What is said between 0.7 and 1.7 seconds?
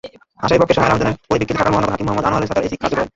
সময়ের আবেদনের পরিপ্রেক্ষিতে